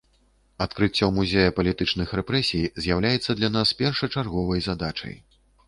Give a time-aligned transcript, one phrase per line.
[0.65, 5.15] Адкрыццё музея палітычных рэпрэсій з'яўляецца для нас першачарговай задачай.